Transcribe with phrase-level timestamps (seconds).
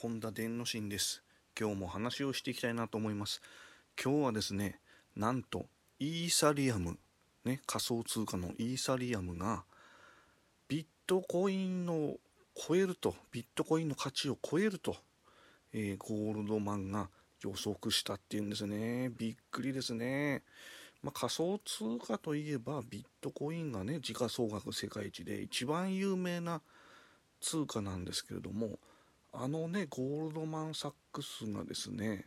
[0.00, 1.24] 本田伝の神です。
[1.58, 3.42] 今日も話をしていきたいなと思います。
[4.00, 4.78] 今日はですね
[5.16, 5.66] なんと
[5.98, 6.96] イーサリアム。
[7.44, 9.64] ね仮想通貨のイーサリアムが
[10.68, 12.14] ビットコインの
[12.54, 14.94] 超えるとビットコインの価値を超えると、
[15.72, 17.08] えー、ゴールドマンが
[17.42, 19.10] 予測したっていうんですね。
[19.18, 20.44] びっくりですね。
[21.02, 26.62] まあ、仮想通貨といえばビットコインがね時価総額世界一で一番有名な
[27.40, 28.78] 通貨なんですけれども
[29.40, 32.26] あのねゴールドマン・サックスがですね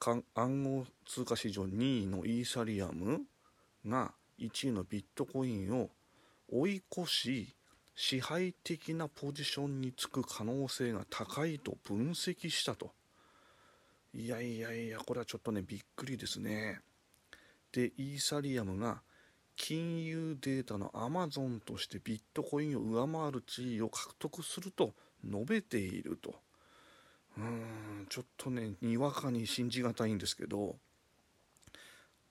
[0.00, 0.22] 暗
[0.64, 3.20] 号通貨市場2位のイーサリアム
[3.86, 5.90] が1位のビットコインを
[6.50, 7.54] 追い越し
[7.94, 12.92] 支配的なポジションにつく可能性が高いと分析したと。
[14.14, 16.80] いやいやいやこれはちょっとねびっくりですね。
[17.72, 19.02] でイーサリアムが
[19.56, 24.94] 金融データのアマゾンとしてビットコインを上回る地位を獲得すると
[25.26, 26.34] 述べていると。
[27.36, 30.76] うーんちょっとねにわかに信じがたいんですけど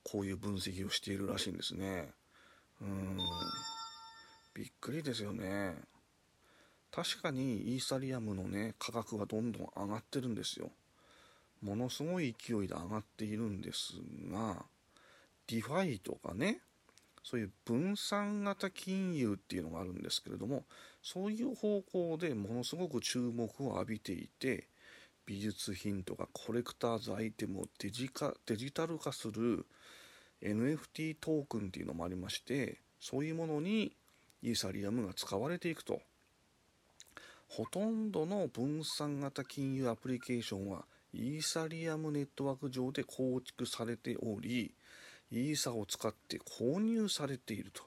[0.04, 2.12] こういう分析をしているらしいんですね。
[2.82, 3.18] うん
[4.54, 5.76] びっくりですよね。
[6.92, 10.72] 確かにイーサリアムのね価格はどんどん上がってるんですよ。
[11.62, 13.94] ものすごい勢いで上がっているんです
[14.32, 14.66] が
[15.48, 16.62] DeFi とかね
[17.26, 20.64] そういう分散型金融っていうのがあるんですけれども
[21.02, 24.68] そういう方向でものすごく注目を浴びていて
[25.26, 29.66] 美術品とかコレクターズアイテムをデジカデジタル化する
[30.44, 33.96] NFT トークンっていうのもありましてそういうものに
[34.44, 36.02] イーサリアムが使われていくと。
[37.48, 44.74] ほとんどの分散型金融アプリケーションはイーサリアムネットワーク上で構築されており
[45.32, 47.84] イーサを使って購入されていると。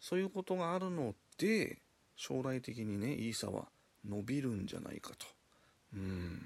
[0.00, 1.78] そういうことがあるので
[2.16, 3.68] 将来的にねイーサは
[4.04, 5.26] 伸びるんじゃないかと。
[5.94, 6.40] うん。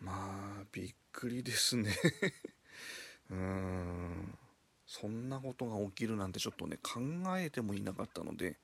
[0.00, 1.94] まあびっくりですね。
[3.30, 4.38] うん。
[4.86, 7.00] そんなことが起きるなんてちょっとね考
[7.38, 8.58] えてもいなかったので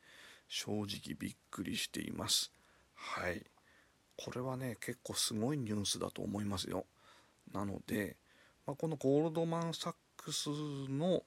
[0.48, 2.52] 正直びっくりしています。
[2.94, 3.44] はい。
[4.16, 6.86] これはね結構すごいニュースだと思いますよ。
[7.52, 8.16] なので、
[8.66, 11.22] まあ、このゴールドマン・サックスの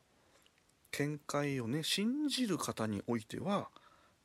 [0.91, 3.69] 見解をね信じる方においては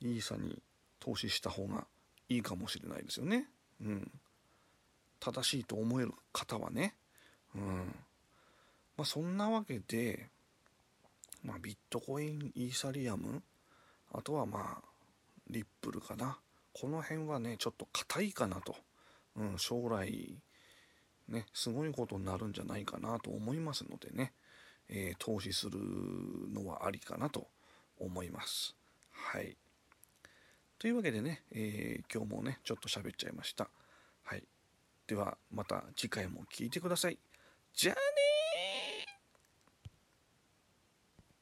[0.01, 0.63] イーサに
[1.01, 1.87] 投資した方が
[2.29, 3.47] いいかもしれないですよね。
[3.81, 4.11] うん、
[5.21, 6.95] 正しいと思える方はね。
[7.55, 7.95] うん
[8.99, 10.29] まあ、そんなわけで、
[11.43, 13.43] まあ、ビットコインイーサリアム
[14.13, 14.83] あとはまあ
[15.49, 16.39] リップルかな
[16.75, 18.77] この辺はねちょっと硬いかなと、
[19.37, 20.37] うん、将来
[21.29, 24.33] ねすごいことになるんじゃないかなと思いますのでね
[24.89, 25.79] えー、投資する
[26.53, 27.47] のはありかなと
[27.99, 28.75] 思います。
[29.13, 29.57] はい。
[30.79, 33.69] というわけでね、えー、今日もね、ちょっと喋っちゃいました。
[34.23, 34.45] はい。
[35.07, 37.19] では、また次回も聴いてください。
[37.75, 38.28] じゃあね